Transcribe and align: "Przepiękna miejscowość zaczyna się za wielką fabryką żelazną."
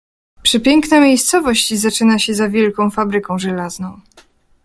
"Przepiękna 0.43 0.99
miejscowość 0.99 1.73
zaczyna 1.73 2.19
się 2.19 2.33
za 2.33 2.49
wielką 2.49 2.89
fabryką 2.91 3.39
żelazną." 3.39 4.01